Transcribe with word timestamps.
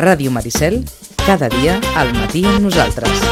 Ràdio 0.00 0.30
Maricel, 0.32 0.80
cada 1.26 1.50
dia 1.52 1.76
al 2.00 2.14
matí 2.16 2.46
amb 2.48 2.64
nosaltres. 2.64 3.28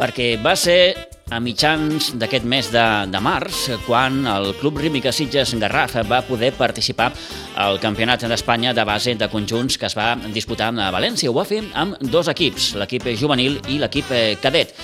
perquè 0.00 0.34
va 0.42 0.56
ser 0.56 1.09
a 1.30 1.38
mitjans 1.38 2.10
d'aquest 2.18 2.46
mes 2.48 2.68
de, 2.74 2.84
de 3.06 3.20
març 3.22 3.68
quan 3.86 4.24
el 4.26 4.50
Club 4.58 4.80
Rímica 4.82 5.12
Sitges 5.14 5.52
Garraf 5.62 5.94
va 6.10 6.20
poder 6.26 6.50
participar 6.58 7.10
al 7.54 7.78
Campionat 7.82 8.24
d'Espanya 8.26 8.72
de 8.74 8.84
base 8.84 9.14
de 9.14 9.28
conjunts 9.30 9.78
que 9.78 9.86
es 9.86 9.96
va 9.96 10.16
disputar 10.34 10.72
a 10.74 10.90
València. 10.90 11.30
Ho 11.30 11.36
va 11.36 11.46
fer 11.46 11.62
amb 11.78 12.00
dos 12.10 12.28
equips, 12.32 12.74
l'equip 12.80 13.06
juvenil 13.20 13.60
i 13.70 13.78
l'equip 13.78 14.10
cadet. 14.42 14.74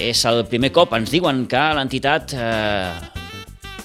És 0.00 0.24
el 0.28 0.44
primer 0.48 0.72
cop, 0.76 0.92
ens 0.96 1.12
diuen 1.12 1.46
que 1.48 1.62
l'entitat 1.76 2.34
eh, 2.36 2.92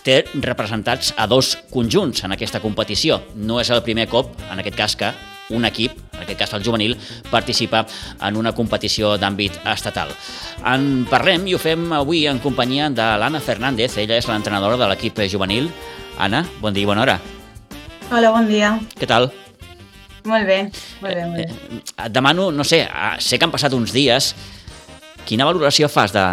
té 0.04 0.22
representats 0.44 1.14
a 1.18 1.28
dos 1.28 1.56
conjunts 1.72 2.24
en 2.28 2.36
aquesta 2.36 2.62
competició. 2.64 3.22
No 3.36 3.62
és 3.64 3.72
el 3.72 3.84
primer 3.84 4.10
cop, 4.12 4.36
en 4.52 4.60
aquest 4.60 4.78
cas, 4.80 5.00
que 5.00 5.14
un 5.50 5.66
equip, 5.68 5.94
en 6.16 6.24
aquest 6.24 6.40
cas 6.40 6.54
el 6.58 6.64
juvenil, 6.66 6.96
participa 7.30 7.86
en 8.22 8.38
una 8.40 8.54
competició 8.56 9.16
d'àmbit 9.22 9.60
estatal. 9.72 10.12
En 10.66 11.06
parlem 11.10 11.46
i 11.48 11.56
ho 11.56 11.62
fem 11.62 11.92
avui 11.94 12.26
en 12.30 12.42
companyia 12.44 12.90
de 12.90 13.08
l'Anna 13.22 13.42
Fernández, 13.44 13.98
ella 14.02 14.18
és 14.18 14.28
l'entrenadora 14.30 14.80
de 14.82 14.90
l'equip 14.90 15.22
juvenil. 15.30 15.70
Anna, 16.18 16.46
bon 16.62 16.74
dia 16.74 16.86
i 16.86 16.90
bona 16.90 17.04
hora. 17.04 17.20
Hola, 18.12 18.32
bon 18.32 18.48
dia. 18.48 18.76
Què 18.96 19.08
tal? 19.10 19.32
Molt 20.26 20.48
bé, 20.50 20.64
molt 21.04 21.14
bé, 21.14 21.26
molt 21.30 21.38
bé. 21.38 21.46
Eh, 21.46 21.82
et 22.08 22.14
demano, 22.14 22.50
no 22.52 22.64
sé, 22.66 22.82
ah, 22.90 23.16
sé 23.22 23.38
que 23.38 23.46
han 23.46 23.54
passat 23.54 23.74
uns 23.78 23.94
dies, 23.94 24.34
quina 25.26 25.46
valoració 25.46 25.90
fas 25.90 26.14
de, 26.16 26.24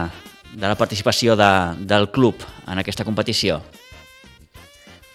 de 0.55 0.65
la 0.65 0.77
participació 0.81 1.37
de, 1.37 1.51
del 1.89 2.09
club 2.13 2.41
en 2.69 2.81
aquesta 2.81 3.05
competició? 3.05 3.61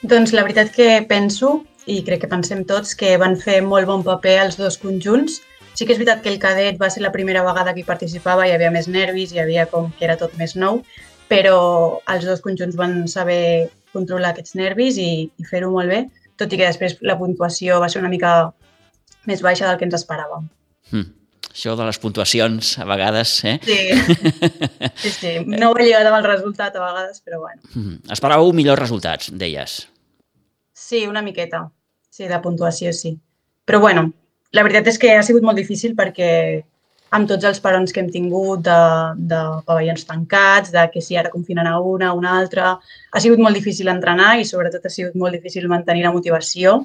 Doncs 0.05 0.33
la 0.37 0.43
veritat 0.45 0.69
que 0.75 1.01
penso 1.09 1.63
i 1.87 2.01
crec 2.03 2.23
que 2.23 2.31
pensem 2.31 2.63
tots 2.67 2.95
que 2.99 3.15
van 3.21 3.37
fer 3.39 3.61
molt 3.63 3.87
bon 3.87 4.03
paper 4.03 4.37
els 4.43 4.59
dos 4.59 4.77
conjunts. 4.81 5.41
Sí 5.77 5.85
que 5.85 5.93
és 5.93 5.99
veritat 5.99 6.23
que 6.23 6.31
el 6.33 6.39
cadet 6.41 6.79
va 6.81 6.89
ser 6.89 7.03
la 7.05 7.13
primera 7.13 7.43
vegada 7.45 7.73
que 7.73 7.83
hi 7.83 7.87
participava, 7.87 8.47
hi 8.47 8.53
havia 8.55 8.71
més 8.73 8.89
nervis, 8.91 9.33
hi 9.33 9.41
havia 9.43 9.67
com 9.71 9.91
que 9.97 10.07
era 10.07 10.17
tot 10.19 10.33
més 10.39 10.55
nou, 10.57 10.81
però 11.29 11.57
els 12.13 12.25
dos 12.25 12.41
conjunts 12.41 12.77
van 12.79 13.03
saber 13.11 13.69
controlar 13.93 14.33
aquests 14.33 14.57
nervis 14.57 14.97
i, 15.01 15.11
i 15.29 15.47
fer-ho 15.47 15.69
molt 15.73 15.93
bé, 15.93 16.01
tot 16.37 16.51
i 16.51 16.59
que 16.59 16.65
després 16.65 16.97
la 17.05 17.17
puntuació 17.19 17.79
va 17.83 17.89
ser 17.93 18.01
una 18.01 18.11
mica 18.11 18.33
més 19.29 19.43
baixa 19.45 19.67
del 19.67 19.77
que 19.79 19.87
ens 19.87 19.97
esperàvem. 19.99 20.49
Mm. 20.91 21.13
Això 21.57 21.73
de 21.77 21.85
les 21.87 21.97
puntuacions, 21.97 22.75
a 22.77 22.85
vegades, 22.85 23.31
eh? 23.49 23.55
Sí, 23.65 23.77
sí, 25.01 25.11
sí. 25.13 25.31
No 25.61 25.71
ho 25.71 25.77
he 25.77 25.87
lligat 25.87 26.05
amb 26.05 26.19
el 26.19 26.27
resultat 26.27 26.75
a 26.77 26.83
vegades, 26.83 27.23
però 27.25 27.41
bueno. 27.41 27.61
Mm. 27.73 28.01
Esperàveu 28.13 28.53
millors 28.53 28.81
resultats, 28.81 29.31
deies. 29.33 29.79
Sí, 30.77 31.07
una 31.09 31.23
miqueta. 31.25 31.63
Sí, 32.17 32.25
de 32.25 32.37
puntuació 32.41 32.89
sí. 32.97 33.11
Però 33.69 33.79
bueno, 33.83 34.07
la 34.57 34.63
veritat 34.65 34.87
és 34.89 34.97
que 34.97 35.11
ha 35.13 35.23
sigut 35.25 35.43
molt 35.45 35.59
difícil 35.61 35.91
perquè 35.97 36.29
amb 37.13 37.29
tots 37.29 37.45
els 37.45 37.59
parons 37.63 37.93
que 37.93 38.01
hem 38.01 38.09
tingut 38.11 38.63
de, 38.65 38.77
de 39.29 39.41
pavellons 39.67 40.07
tancats, 40.07 40.71
de 40.73 40.87
que 40.93 41.03
si 41.03 41.19
ara 41.19 41.29
confinen 41.29 41.69
a 41.69 41.77
una, 41.79 42.09
a 42.09 42.15
una 42.17 42.33
altra, 42.39 42.71
ha 43.11 43.21
sigut 43.21 43.43
molt 43.43 43.55
difícil 43.59 43.91
entrenar 43.93 44.31
i 44.41 44.47
sobretot 44.49 44.87
ha 44.87 44.93
sigut 44.93 45.13
molt 45.15 45.37
difícil 45.37 45.69
mantenir 45.69 46.07
la 46.07 46.13
motivació 46.15 46.79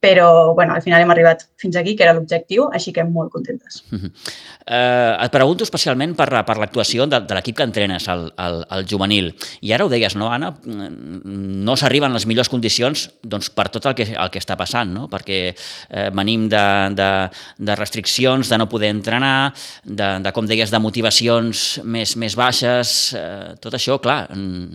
però 0.00 0.54
bueno, 0.54 0.74
al 0.74 0.80
final 0.80 1.02
hem 1.02 1.10
arribat 1.12 1.42
fins 1.60 1.76
aquí, 1.76 1.92
que 1.94 2.06
era 2.06 2.14
l'objectiu, 2.16 2.70
així 2.72 2.92
que 2.96 3.04
molt 3.04 3.30
contentes. 3.30 3.82
Uh 3.92 3.98
-huh. 3.98 4.08
uh, 4.08 5.24
et 5.24 5.30
pregunto 5.30 5.62
especialment 5.62 6.16
per, 6.16 6.28
per 6.44 6.56
l'actuació 6.56 7.06
de, 7.06 7.20
de 7.20 7.34
l'equip 7.34 7.56
que 7.56 7.62
entrenes, 7.62 8.08
el, 8.08 8.32
el, 8.38 8.64
el 8.70 8.86
juvenil. 8.88 9.34
I 9.60 9.72
ara 9.72 9.84
ho 9.84 9.88
deies, 9.88 10.16
no, 10.16 10.32
Anna? 10.32 10.54
No 10.64 11.76
s'arriben 11.76 12.12
les 12.12 12.26
millors 12.26 12.48
condicions 12.48 13.10
doncs, 13.22 13.50
per 13.50 13.68
tot 13.68 13.86
el 13.86 13.94
que, 13.94 14.08
el 14.16 14.30
que 14.30 14.38
està 14.38 14.56
passant, 14.56 14.90
no? 14.92 15.06
perquè 15.08 15.54
eh, 15.90 16.10
venim 16.10 16.48
de, 16.48 16.94
de, 16.96 17.30
de 17.58 17.76
restriccions, 17.76 18.48
de 18.48 18.58
no 18.58 18.68
poder 18.68 18.88
entrenar, 18.88 19.52
de, 19.84 20.18
de 20.20 20.32
com 20.32 20.46
deies, 20.46 20.70
de 20.70 20.78
motivacions 20.78 21.80
més, 21.84 22.16
més 22.16 22.34
baixes, 22.34 23.14
eh, 23.14 23.54
tot 23.60 23.74
això, 23.74 24.00
clar, 24.00 24.28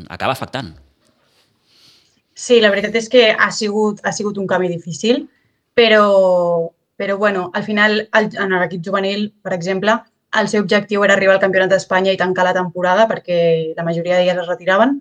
acaba 0.08 0.34
afectant. 0.34 0.85
Sí, 2.36 2.60
la 2.60 2.70
veritat 2.72 2.96
és 3.00 3.08
que 3.12 3.30
ha 3.32 3.48
sigut, 3.56 4.02
ha 4.04 4.12
sigut 4.12 4.38
un 4.42 4.48
canvi 4.48 4.68
difícil, 4.68 5.22
però, 5.74 6.04
però 7.00 7.18
bueno, 7.18 7.50
al 7.54 7.64
final 7.64 8.02
el, 8.20 8.30
en 8.44 8.56
l'equip 8.60 8.84
juvenil, 8.84 9.30
per 9.42 9.54
exemple, 9.56 9.96
el 10.42 10.50
seu 10.52 10.66
objectiu 10.66 11.06
era 11.06 11.16
arribar 11.16 11.38
al 11.38 11.44
Campionat 11.44 11.72
d'Espanya 11.72 12.12
i 12.12 12.20
tancar 12.20 12.44
la 12.48 12.56
temporada 12.58 13.06
perquè 13.08 13.38
la 13.78 13.86
majoria 13.88 14.18
d'elles 14.18 14.42
es 14.42 14.50
retiraven. 14.52 14.98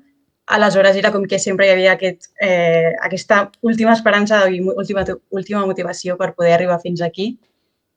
Aleshores 0.57 0.97
era 1.01 1.11
com 1.11 1.25
que 1.27 1.41
sempre 1.43 1.67
hi 1.67 1.73
havia 1.75 1.95
aquest, 1.97 2.31
eh, 2.39 2.93
aquesta 3.03 3.41
última 3.63 3.95
esperança 3.99 4.45
i 4.51 4.61
última, 4.61 5.05
última 5.31 5.65
motivació 5.67 6.19
per 6.21 6.35
poder 6.37 6.53
arribar 6.55 6.79
fins 6.83 7.03
aquí 7.03 7.33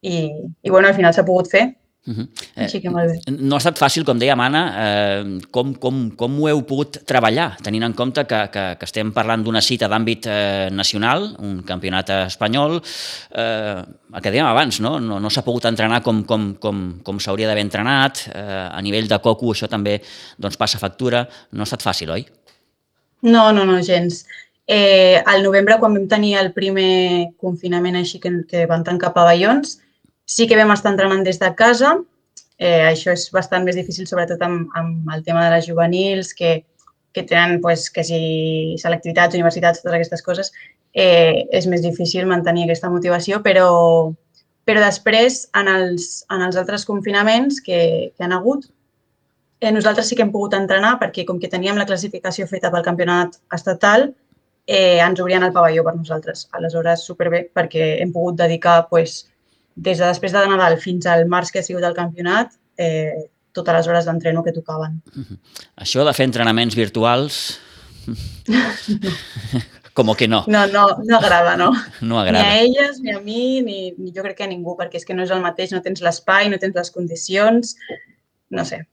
i, 0.01 0.17
i 0.63 0.69
bueno, 0.69 0.87
al 0.87 0.95
final 0.95 1.13
s'ha 1.13 1.27
pogut 1.27 1.51
fer 1.51 1.65
Uh 2.07 2.13
-huh. 2.13 2.27
Així 2.55 2.79
que 2.81 2.89
molt 2.89 3.09
bé. 3.11 3.31
No 3.31 3.55
ha 3.55 3.57
estat 3.57 3.77
fàcil, 3.77 4.05
com 4.05 4.17
deia 4.17 4.35
Mana, 4.35 4.61
eh, 4.85 5.39
com, 5.51 5.73
com, 5.75 6.11
com 6.11 6.39
ho 6.39 6.47
heu 6.47 6.61
pogut 6.63 7.03
treballar, 7.05 7.57
tenint 7.61 7.83
en 7.83 7.93
compte 7.93 8.25
que, 8.25 8.49
que, 8.49 8.63
que 8.79 8.85
estem 8.85 9.11
parlant 9.11 9.43
d'una 9.43 9.61
cita 9.61 9.89
d'àmbit 9.89 10.25
eh, 10.25 10.69
nacional, 10.71 11.35
un 11.39 11.63
campionat 11.63 12.09
espanyol, 12.09 12.81
eh, 13.31 13.83
el 14.13 14.21
que 14.21 14.31
dèiem 14.31 14.45
abans, 14.45 14.79
no, 14.79 14.99
no, 14.99 15.19
no 15.19 15.29
s'ha 15.29 15.43
pogut 15.43 15.65
entrenar 15.65 16.01
com, 16.01 16.23
com, 16.23 16.55
com, 16.55 17.01
com 17.03 17.19
s'hauria 17.19 17.47
d'haver 17.47 17.63
entrenat, 17.63 18.29
eh, 18.33 18.69
a 18.71 18.81
nivell 18.81 19.07
de 19.07 19.19
coco 19.19 19.51
això 19.51 19.67
també 19.67 20.01
doncs, 20.37 20.55
passa 20.55 20.79
factura, 20.79 21.27
no 21.51 21.61
ha 21.61 21.63
estat 21.63 21.83
fàcil, 21.83 22.09
oi? 22.09 22.25
No, 23.21 23.51
no, 23.51 23.65
no, 23.65 23.81
gens. 23.81 24.25
Eh, 24.65 25.21
al 25.25 25.43
novembre, 25.43 25.77
quan 25.79 25.93
vam 25.93 26.07
tenir 26.07 26.37
el 26.37 26.53
primer 26.53 27.33
confinament 27.37 27.95
així 27.95 28.19
que, 28.19 28.31
que 28.47 28.65
van 28.65 28.83
tancar 28.83 29.13
pavellons, 29.13 29.79
Sí 30.27 30.45
que 30.47 30.57
vam 30.59 30.73
estar 30.75 30.91
entrenant 30.91 31.23
des 31.23 31.39
de 31.39 31.49
casa, 31.55 31.93
eh, 32.59 32.83
això 32.89 33.13
és 33.15 33.29
bastant 33.31 33.63
més 33.63 33.77
difícil, 33.79 34.07
sobretot 34.09 34.41
amb, 34.43 34.67
amb 34.75 35.13
el 35.15 35.23
tema 35.23 35.45
de 35.45 35.53
les 35.55 35.67
juvenils, 35.69 36.33
que, 36.35 36.65
que 37.15 37.23
tenen, 37.23 37.61
pues, 37.63 37.87
que 37.89 38.03
si 38.03 38.19
selectivitats, 38.81 39.37
universitats, 39.39 39.79
totes 39.81 39.95
aquestes 39.95 40.25
coses, 40.25 40.51
eh, 40.93 41.45
és 41.55 41.67
més 41.71 41.85
difícil 41.85 42.27
mantenir 42.27 42.65
aquesta 42.65 42.91
motivació, 42.91 43.39
però, 43.45 43.69
però 44.67 44.83
després, 44.83 45.45
en 45.55 45.71
els, 45.71 46.25
en 46.33 46.43
els 46.43 46.59
altres 46.59 46.83
confinaments 46.89 47.61
que, 47.63 47.79
que 48.11 48.27
han 48.27 48.35
hagut, 48.35 48.67
eh, 49.61 49.71
nosaltres 49.71 50.09
sí 50.09 50.17
que 50.17 50.25
hem 50.25 50.33
pogut 50.35 50.57
entrenar 50.57 50.97
perquè 51.01 51.25
com 51.25 51.39
que 51.39 51.51
teníem 51.53 51.79
la 51.79 51.87
classificació 51.87 52.49
feta 52.51 52.73
pel 52.73 52.85
campionat 52.85 53.39
estatal, 53.55 54.09
eh, 54.67 54.99
ens 54.99 55.23
obrien 55.23 55.45
el 55.47 55.55
pavelló 55.55 55.87
per 55.87 55.95
nosaltres. 55.95 56.49
Aleshores, 56.57 57.05
superbé, 57.07 57.45
perquè 57.55 57.95
hem 58.03 58.11
pogut 58.13 58.37
dedicar 58.43 58.83
pues, 58.91 59.23
des 59.77 59.99
de 60.01 60.05
després 60.09 60.33
de 60.33 60.43
Nadal 60.49 60.79
fins 60.81 61.05
al 61.05 61.27
març 61.29 61.53
que 61.53 61.61
ha 61.61 61.65
sigut 61.65 61.85
el 61.85 61.95
campionat, 61.97 62.55
eh, 62.81 63.29
totes 63.53 63.77
les 63.77 63.89
hores 63.89 64.09
d'entreno 64.09 64.43
que 64.45 64.53
tocaven. 64.55 64.99
Això 65.85 66.05
de 66.07 66.15
fer 66.17 66.29
entrenaments 66.29 66.77
virtuals... 66.77 67.59
Com 69.97 70.11
que 70.13 70.27
no. 70.29 70.43
No, 70.45 70.67
no, 70.69 70.83
no 71.01 71.15
agrada, 71.17 71.55
no. 71.57 71.71
No 72.05 72.19
agrada. 72.21 72.43
Ni 72.43 72.45
a 72.45 72.59
elles, 72.61 72.99
ni 73.01 73.15
a 73.15 73.19
mi, 73.19 73.63
ni, 73.65 73.77
ni 73.97 74.11
jo 74.13 74.21
crec 74.21 74.37
que 74.37 74.45
a 74.45 74.49
ningú, 74.51 74.75
perquè 74.77 74.99
és 74.99 75.07
que 75.07 75.15
no 75.17 75.25
és 75.25 75.31
el 75.33 75.41
mateix, 75.41 75.73
no 75.73 75.81
tens 75.81 76.03
l'espai, 76.05 76.51
no 76.53 76.59
tens 76.61 76.77
les 76.77 76.91
condicions, 76.93 77.71
no 78.53 78.65
sé. 78.69 78.83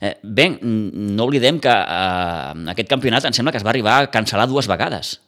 Eh, 0.00 0.16
bé, 0.26 0.48
no 0.58 1.28
oblidem 1.28 1.60
que 1.62 1.70
eh, 1.70 2.64
aquest 2.74 2.90
campionat 2.90 3.28
em 3.30 3.36
sembla 3.36 3.54
que 3.54 3.62
es 3.62 3.66
va 3.66 3.70
arribar 3.70 4.00
a 4.00 4.10
cancel·lar 4.10 4.48
dues 4.50 4.66
vegades. 4.66 5.20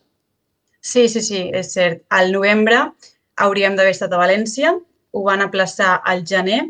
Sí, 0.83 1.07
sí, 1.07 1.23
sí, 1.23 1.45
és 1.55 1.71
cert. 1.79 2.03
Al 2.11 2.35
novembre 2.35 2.83
hauríem 3.37 3.77
d'haver 3.77 3.95
estat 3.95 4.13
a 4.13 4.21
València, 4.21 4.73
ho 5.13 5.23
van 5.25 5.45
aplaçar 5.45 6.01
al 6.05 6.25
gener, 6.29 6.63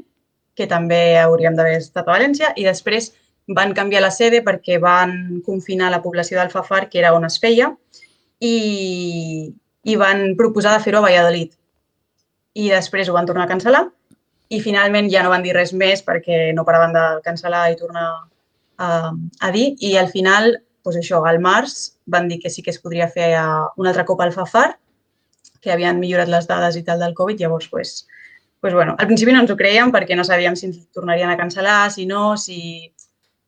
que 0.56 0.66
també 0.66 1.18
hauríem 1.20 1.56
d'haver 1.56 1.78
estat 1.80 2.06
a 2.06 2.12
València, 2.12 2.52
i 2.56 2.66
després 2.66 3.12
van 3.56 3.74
canviar 3.74 4.02
la 4.02 4.10
sede 4.10 4.42
perquè 4.42 4.80
van 4.82 5.42
confinar 5.46 5.90
la 5.92 6.02
població 6.02 6.38
d'Alfafar, 6.38 6.88
que 6.90 6.98
era 6.98 7.14
on 7.14 7.26
es 7.28 7.38
feia, 7.42 7.70
i, 8.40 9.52
i 9.86 9.96
van 9.96 10.34
proposar 10.38 10.74
de 10.76 10.82
fer-ho 10.84 11.00
a 11.00 11.06
Valladolid. 11.06 11.52
I 12.56 12.70
després 12.72 13.08
ho 13.08 13.14
van 13.14 13.28
tornar 13.28 13.46
a 13.46 13.52
cancel·lar 13.52 13.84
i 14.48 14.60
finalment 14.62 15.10
ja 15.10 15.22
no 15.24 15.32
van 15.32 15.42
dir 15.42 15.54
res 15.56 15.72
més 15.74 16.02
perquè 16.06 16.52
no 16.54 16.64
paraven 16.66 16.94
de 16.94 17.04
cancel·lar 17.24 17.66
i 17.72 17.78
tornar 17.78 18.06
a, 18.78 18.88
a 19.12 19.50
dir. 19.52 19.74
I 19.82 19.96
al 20.00 20.10
final, 20.10 20.56
doncs 20.86 21.00
això, 21.02 21.22
al 21.26 21.38
març, 21.42 21.98
van 22.06 22.28
dir 22.30 22.40
que 22.42 22.50
sí 22.50 22.62
que 22.62 22.72
es 22.74 22.80
podria 22.82 23.08
fer 23.12 23.34
un 23.76 23.86
altre 23.86 24.06
cop 24.08 24.22
al 24.22 24.34
Fafar 24.34 24.70
que 25.66 25.74
havien 25.74 25.98
millorat 25.98 26.30
les 26.30 26.46
dades 26.46 26.78
i 26.78 26.84
tal 26.86 27.02
del 27.02 27.14
Covid, 27.18 27.42
llavors, 27.42 27.66
pues, 27.72 27.96
pues 28.62 28.74
bueno, 28.74 28.94
al 28.98 29.10
principi 29.10 29.34
no 29.34 29.42
ens 29.42 29.50
ho 29.50 29.58
creiem 29.58 29.90
perquè 29.94 30.14
no 30.14 30.24
sabíem 30.24 30.54
si 30.54 30.70
ens 30.70 30.78
tornarien 30.94 31.32
a 31.32 31.36
cancel·lar, 31.40 31.90
si 31.90 32.06
no, 32.06 32.36
si, 32.38 32.92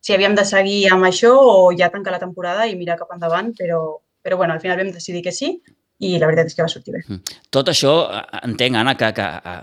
si 0.03 0.15
havíem 0.15 0.35
de 0.35 0.45
seguir 0.49 0.83
amb 0.95 1.07
això 1.07 1.33
o 1.39 1.71
ja 1.79 1.93
tancar 1.95 2.17
la 2.17 2.23
temporada 2.23 2.67
i 2.67 2.77
mirar 2.77 2.99
cap 2.99 3.15
endavant, 3.15 3.55
però, 3.59 3.83
però 4.23 4.41
bueno, 4.41 4.55
al 4.57 4.63
final 4.65 4.83
vam 4.83 4.91
decidir 4.91 5.23
que 5.23 5.35
sí 5.35 5.55
i 5.99 6.15
la 6.19 6.29
veritat 6.31 6.51
és 6.51 6.59
que 6.59 6.67
va 6.67 6.71
sortir 6.71 6.95
bé. 6.95 7.05
Mm. 7.07 7.39
Tot 7.55 7.71
això, 7.71 7.95
eh, 8.15 8.43
entenc, 8.47 8.79
Anna, 8.79 8.95
que, 8.99 9.13
que 9.15 9.27
ha 9.27 9.63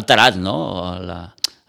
alterat 0.00 0.40
no? 0.40 0.56
la, 1.04 1.20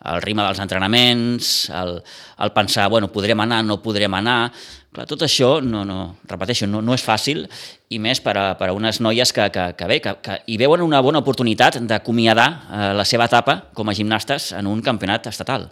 el 0.06 0.22
ritme 0.22 0.44
dels 0.46 0.60
entrenaments, 0.62 1.70
el, 1.74 1.98
el 2.44 2.52
pensar, 2.54 2.90
bueno, 2.90 3.10
podrem 3.12 3.40
anar, 3.46 3.64
no 3.66 3.82
podrem 3.82 4.14
anar... 4.14 4.52
Clar, 4.94 5.04
tot 5.10 5.26
això, 5.26 5.58
no, 5.62 5.84
no, 5.86 6.16
repeteixo, 6.30 6.66
no, 6.70 6.80
no 6.82 6.96
és 6.96 7.04
fàcil, 7.04 7.44
i 7.92 8.00
més 8.02 8.22
per 8.24 8.34
a, 8.40 8.46
per 8.58 8.70
a 8.72 8.76
unes 8.76 9.02
noies 9.04 9.34
que, 9.36 9.50
que, 9.54 9.66
que 9.78 9.90
bé, 9.90 9.98
que, 10.02 10.14
que 10.24 10.38
hi 10.48 10.56
veuen 10.58 10.82
una 10.82 11.02
bona 11.06 11.20
oportunitat 11.22 11.82
d'acomiadar 11.90 12.48
eh, 12.48 12.88
la 12.98 13.06
seva 13.06 13.28
etapa 13.28 13.60
com 13.78 13.92
a 13.92 13.98
gimnastes 13.98 14.54
en 14.58 14.70
un 14.72 14.82
campionat 14.86 15.28
estatal. 15.30 15.68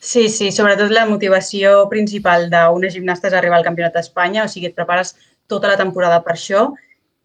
Sí, 0.00 0.28
sí, 0.32 0.50
sobretot 0.54 0.92
la 0.94 1.04
motivació 1.08 1.86
principal 1.90 2.48
d'unes 2.50 2.94
gimnastes 2.94 3.32
és 3.32 3.38
arribar 3.38 3.60
al 3.60 3.64
Campionat 3.66 3.96
d'Espanya, 3.96 4.44
o 4.44 4.50
sigui, 4.50 4.70
et 4.70 4.76
prepares 4.76 5.16
tota 5.50 5.70
la 5.70 5.78
temporada 5.80 6.20
per 6.22 6.36
això 6.36 6.68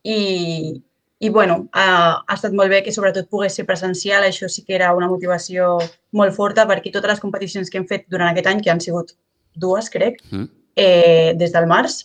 i, 0.01 0.81
i 1.21 1.29
bueno, 1.29 1.67
ha, 1.77 2.23
ha 2.25 2.35
estat 2.35 2.53
molt 2.57 2.71
bé 2.73 2.79
que 2.81 2.91
sobretot 2.93 3.27
pogués 3.29 3.53
ser 3.53 3.67
presencial, 3.67 4.23
això 4.25 4.47
sí 4.49 4.63
que 4.65 4.73
era 4.73 4.87
una 4.97 5.09
motivació 5.11 5.75
molt 6.17 6.33
forta 6.33 6.65
perquè 6.69 6.89
totes 6.93 7.13
les 7.13 7.21
competicions 7.21 7.69
que 7.69 7.77
hem 7.77 7.85
fet 7.89 8.07
durant 8.09 8.31
aquest 8.31 8.49
any, 8.49 8.63
que 8.65 8.71
han 8.73 8.81
sigut 8.81 9.13
dues, 9.53 9.91
crec, 9.93 10.17
mm. 10.31 10.47
eh, 10.81 11.33
des 11.37 11.53
del 11.53 11.67
març, 11.69 11.99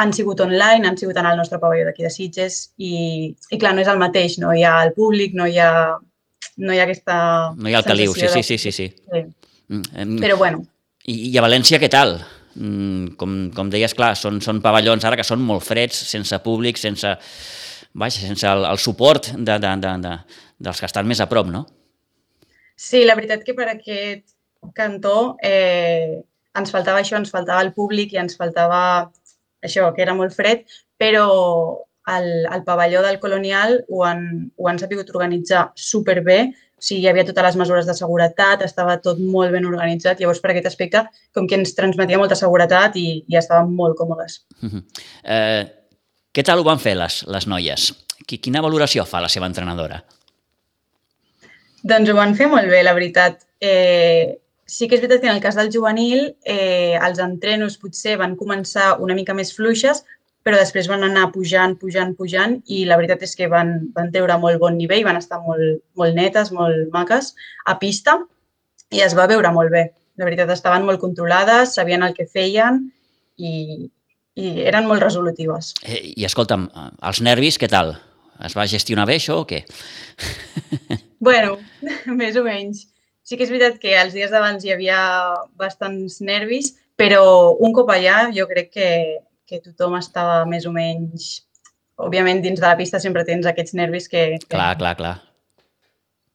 han 0.00 0.14
sigut 0.16 0.40
online, 0.40 0.88
han 0.88 0.96
sigut 0.96 1.20
en 1.20 1.28
el 1.28 1.36
nostre 1.36 1.58
pavelló 1.60 1.84
d'aquí 1.88 2.06
de 2.06 2.12
Sitges 2.14 2.56
i, 2.78 2.94
i 3.50 3.58
clar, 3.60 3.74
no 3.76 3.84
és 3.84 3.90
el 3.92 4.00
mateix, 4.00 4.38
no 4.40 4.54
hi 4.56 4.64
ha 4.64 4.78
el 4.86 4.94
públic, 4.96 5.36
no 5.36 5.48
hi 5.48 5.60
ha, 5.60 5.70
no 6.56 6.72
hi 6.72 6.80
ha 6.80 6.88
aquesta 6.88 7.18
No 7.60 7.68
hi 7.68 7.76
ha 7.76 7.84
el 7.84 7.90
caliu, 7.90 8.16
sí, 8.16 8.24
sí, 8.24 8.42
sí, 8.42 8.56
sí, 8.56 8.72
sí. 8.72 8.88
sí. 8.88 9.22
Mm, 9.68 10.16
Però 10.24 10.40
bueno. 10.40 10.64
I, 11.04 11.18
I 11.28 11.36
a 11.36 11.44
València 11.44 11.80
què 11.82 11.92
tal? 11.92 12.16
Mm, 12.56 13.16
com, 13.20 13.38
com 13.52 13.68
deies, 13.72 13.92
clar, 13.96 14.14
són, 14.16 14.40
són 14.40 14.64
pavellons 14.64 15.04
ara 15.04 15.20
que 15.20 15.28
són 15.28 15.44
molt 15.44 15.64
freds, 15.64 16.06
sense 16.08 16.40
públic, 16.44 16.80
sense 16.80 17.18
vaja, 17.96 18.22
sense 18.26 18.46
el, 18.48 18.64
el 18.68 18.78
suport 18.82 19.32
de, 19.32 19.58
de, 19.58 19.72
de, 19.82 19.92
de, 20.04 20.14
dels 20.68 20.80
que 20.80 20.88
estan 20.88 21.08
més 21.08 21.22
a 21.24 21.28
prop, 21.30 21.48
no? 21.48 21.64
Sí, 22.76 23.04
la 23.08 23.16
veritat 23.16 23.44
que 23.44 23.56
per 23.56 23.70
aquest 23.72 24.26
cantó 24.76 25.36
eh, 25.44 26.20
ens 26.56 26.72
faltava 26.72 27.00
això, 27.00 27.16
ens 27.16 27.32
faltava 27.32 27.64
el 27.64 27.72
públic 27.76 28.12
i 28.12 28.20
ens 28.20 28.36
faltava 28.36 28.80
això, 29.64 29.88
que 29.96 30.04
era 30.04 30.14
molt 30.16 30.36
fred, 30.36 30.66
però 31.00 31.26
el, 32.12 32.28
el 32.52 32.62
pavelló 32.66 33.02
del 33.02 33.18
Colonial 33.18 33.80
ho 33.88 34.04
han, 34.04 34.22
ho 34.56 34.68
han 34.68 34.78
sabut 34.78 35.10
organitzar 35.14 35.70
superbé, 35.74 36.38
o 36.76 36.84
sigui, 36.84 37.06
hi 37.06 37.08
havia 37.10 37.24
totes 37.24 37.48
les 37.48 37.56
mesures 37.62 37.88
de 37.88 37.96
seguretat, 37.96 38.62
estava 38.62 38.98
tot 39.02 39.18
molt 39.18 39.56
ben 39.56 39.64
organitzat, 39.66 40.20
llavors 40.20 40.42
per 40.44 40.52
aquest 40.52 40.68
aspecte 40.68 41.06
com 41.34 41.48
que 41.48 41.56
ens 41.56 41.72
transmetia 41.78 42.20
molta 42.20 42.36
seguretat 42.38 43.00
i, 43.00 43.08
i 43.24 43.40
estàvem 43.40 43.72
molt 43.80 43.96
còmodes. 43.98 44.42
Uh 44.60 44.68
-huh. 44.68 44.84
eh, 45.24 45.64
què 46.36 46.44
tal 46.44 46.60
ho 46.60 46.66
van 46.66 46.80
fer 46.82 46.92
les, 47.00 47.22
les 47.32 47.46
noies? 47.48 47.88
Quina 48.28 48.60
valoració 48.60 49.06
fa 49.08 49.22
la 49.24 49.30
seva 49.32 49.48
entrenadora? 49.48 50.02
Doncs 51.86 52.10
ho 52.10 52.16
van 52.18 52.34
fer 52.36 52.50
molt 52.52 52.68
bé, 52.68 52.82
la 52.84 52.92
veritat. 52.92 53.38
Eh, 53.64 54.36
sí 54.66 54.88
que 54.90 54.98
és 54.98 55.00
veritat 55.00 55.22
que 55.22 55.30
en 55.30 55.38
el 55.38 55.40
cas 55.40 55.56
del 55.56 55.70
juvenil 55.72 56.26
eh, 56.44 56.98
els 56.98 57.22
entrenos 57.24 57.78
potser 57.80 58.18
van 58.20 58.36
començar 58.36 58.96
una 59.00 59.16
mica 59.16 59.32
més 59.38 59.54
fluixes, 59.56 60.02
però 60.46 60.60
després 60.60 60.90
van 60.90 61.02
anar 61.06 61.30
pujant, 61.34 61.78
pujant, 61.80 62.12
pujant 62.18 62.60
i 62.70 62.84
la 62.86 62.98
veritat 63.00 63.24
és 63.26 63.32
que 63.38 63.48
van, 63.50 63.72
van 63.96 64.12
treure 64.12 64.36
molt 64.42 64.60
bon 64.62 64.76
nivell, 64.78 65.06
van 65.08 65.18
estar 65.18 65.40
molt, 65.42 65.80
molt 65.98 66.14
netes, 66.14 66.52
molt 66.54 66.92
maques 66.92 67.32
a 67.64 67.78
pista 67.80 68.20
i 68.94 69.00
es 69.02 69.16
va 69.18 69.26
veure 69.30 69.50
molt 69.54 69.72
bé. 69.72 69.88
La 70.20 70.28
veritat, 70.28 70.52
estaven 70.52 70.84
molt 70.86 71.00
controlades, 71.00 71.74
sabien 71.74 72.04
el 72.06 72.14
que 72.14 72.28
feien 72.30 72.84
i, 73.36 73.88
i 74.36 74.52
eren 74.68 74.86
molt 74.88 75.02
resolutives. 75.02 75.72
Eh, 75.82 76.12
I 76.20 76.26
escolta'm, 76.28 76.68
els 77.08 77.22
nervis, 77.24 77.56
què 77.60 77.68
tal? 77.72 77.94
Es 78.44 78.56
va 78.56 78.68
gestionar 78.68 79.06
bé 79.08 79.16
això 79.16 79.40
o 79.40 79.46
què? 79.48 79.62
bueno, 81.28 81.56
més 82.20 82.36
o 82.36 82.44
menys. 82.44 82.84
Sí 83.26 83.38
que 83.38 83.46
és 83.46 83.50
veritat 83.50 83.80
que 83.82 83.96
els 83.98 84.14
dies 84.14 84.30
d'abans 84.30 84.62
hi 84.62 84.74
havia 84.74 84.98
bastants 85.58 86.20
nervis, 86.22 86.74
però 87.00 87.56
un 87.56 87.72
cop 87.74 87.90
allà 87.90 88.26
jo 88.36 88.46
crec 88.50 88.70
que, 88.76 88.90
que 89.48 89.62
tothom 89.64 89.98
estava 90.00 90.44
més 90.48 90.68
o 90.68 90.74
menys... 90.76 91.42
Òbviament, 91.96 92.42
dins 92.44 92.58
de 92.60 92.66
la 92.66 92.76
pista 92.76 92.98
sempre 93.00 93.22
tens 93.24 93.46
aquests 93.48 93.72
nervis 93.72 94.04
que... 94.12 94.26
que... 94.42 94.50
Clar, 94.52 94.74
clar, 94.76 94.90
clar. 94.98 95.14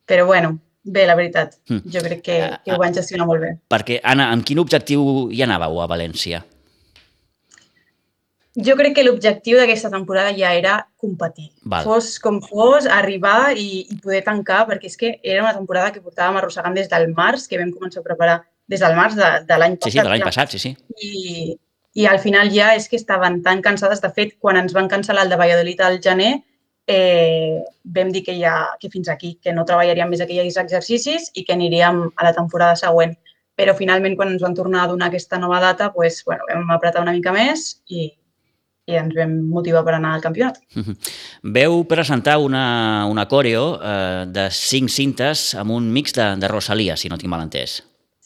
Però 0.10 0.24
bueno, 0.26 0.56
bé, 0.82 1.04
la 1.06 1.14
veritat, 1.14 1.54
hm. 1.70 1.84
jo 1.94 2.02
crec 2.02 2.24
que, 2.26 2.38
que 2.66 2.74
ho 2.74 2.80
van 2.82 2.96
gestionar 2.98 3.28
molt 3.30 3.46
bé. 3.46 3.52
Perquè, 3.70 4.00
Anna, 4.02 4.32
amb 4.34 4.42
quin 4.48 4.58
objectiu 4.64 5.30
hi 5.30 5.44
anàveu 5.46 5.78
a 5.84 5.86
València? 5.92 6.42
Jo 8.60 8.76
crec 8.76 8.98
que 8.98 9.04
l'objectiu 9.06 9.56
d'aquesta 9.56 9.90
temporada 9.94 10.34
ja 10.36 10.52
era 10.58 10.74
competir. 11.00 11.54
Val. 11.64 11.86
Fos 11.88 12.18
com 12.20 12.42
fos, 12.44 12.86
arribar 12.86 13.54
i, 13.56 13.86
i 13.88 14.00
poder 14.04 14.26
tancar, 14.26 14.66
perquè 14.68 14.92
és 14.92 15.00
que 15.00 15.14
era 15.24 15.46
una 15.46 15.56
temporada 15.56 15.94
que 15.96 16.04
portàvem 16.04 16.40
arrossegant 16.42 16.76
des 16.76 16.92
del 16.92 17.08
març, 17.16 17.48
que 17.48 17.60
vam 17.62 17.72
començar 17.72 18.04
a 18.04 18.10
preparar 18.10 18.42
des 18.68 18.84
del 18.84 18.98
març 18.98 19.16
de, 19.16 19.32
de 19.48 19.60
l'any 19.62 19.80
passat. 19.80 19.88
Sí, 19.88 19.96
sí, 19.96 20.04
de 20.04 20.12
l'any 20.12 20.28
passat, 20.28 20.52
sí, 20.52 20.60
sí. 20.60 20.74
I, 21.00 21.56
I 21.96 22.12
al 22.12 22.20
final 22.20 22.52
ja 22.52 22.74
és 22.76 22.92
que 22.92 23.00
estaven 23.00 23.40
tan 23.48 23.64
cansades. 23.64 24.04
De 24.04 24.12
fet, 24.20 24.36
quan 24.40 24.60
ens 24.60 24.76
van 24.76 24.92
cancel·lar 24.92 25.24
el 25.24 25.32
de 25.32 25.40
Valladolid 25.40 25.88
al 25.88 26.00
gener, 26.04 26.34
eh, 26.92 27.64
vam 27.84 28.12
dir 28.12 28.26
que, 28.28 28.36
ja, 28.36 28.56
que 28.80 28.92
fins 28.92 29.08
aquí, 29.08 29.38
que 29.40 29.56
no 29.56 29.64
treballaríem 29.64 30.12
més 30.12 30.28
aquells 30.28 30.60
exercicis 30.60 31.32
i 31.40 31.48
que 31.48 31.56
aniríem 31.56 32.10
a 32.16 32.28
la 32.28 32.36
temporada 32.36 32.76
següent. 32.76 33.16
Però 33.56 33.76
finalment, 33.80 34.16
quan 34.20 34.32
ens 34.36 34.44
van 34.44 34.56
tornar 34.56 34.84
a 34.84 34.92
donar 34.92 35.08
aquesta 35.08 35.40
nova 35.40 35.60
data, 35.64 35.92
pues, 35.96 36.24
bueno, 36.28 36.44
vam 36.52 36.72
apretar 36.76 37.04
una 37.04 37.16
mica 37.16 37.32
més 37.36 37.82
i, 37.88 38.10
i 38.90 38.98
ens 38.98 39.14
vam 39.16 39.36
motivar 39.52 39.84
per 39.86 39.96
anar 39.98 40.16
al 40.16 40.24
campionat. 40.24 40.58
Veu 41.58 41.84
presentar 41.90 42.40
una, 42.42 43.06
una 43.10 43.28
coreo 43.30 43.76
eh, 43.78 44.26
de 44.28 44.50
cinc 44.56 44.90
cintes 44.90 45.52
amb 45.60 45.76
un 45.76 45.92
mix 45.94 46.16
de, 46.18 46.34
de 46.42 46.50
Rosalia, 46.52 46.98
si 46.98 47.12
no 47.12 47.20
tinc 47.22 47.32
mal 47.32 47.46
entès. 47.46 47.82